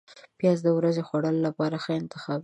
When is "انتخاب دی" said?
2.01-2.39